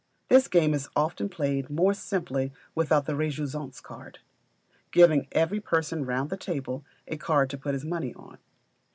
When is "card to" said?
7.17-7.57